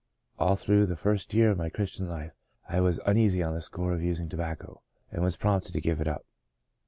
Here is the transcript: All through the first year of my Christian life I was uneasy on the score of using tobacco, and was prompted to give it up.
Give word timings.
All 0.39 0.55
through 0.55 0.87
the 0.87 0.95
first 0.95 1.31
year 1.31 1.51
of 1.51 1.59
my 1.59 1.69
Christian 1.69 2.09
life 2.09 2.31
I 2.67 2.79
was 2.81 2.99
uneasy 3.05 3.43
on 3.43 3.53
the 3.53 3.61
score 3.61 3.93
of 3.93 4.01
using 4.01 4.29
tobacco, 4.29 4.81
and 5.11 5.21
was 5.21 5.37
prompted 5.37 5.73
to 5.73 5.79
give 5.79 6.01
it 6.01 6.07
up. 6.07 6.25